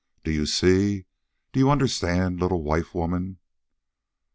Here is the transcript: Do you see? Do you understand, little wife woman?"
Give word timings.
Do 0.23 0.31
you 0.31 0.47
see? 0.47 1.05
Do 1.53 1.59
you 1.59 1.69
understand, 1.69 2.39
little 2.39 2.63
wife 2.63 2.95
woman?" 2.95 3.37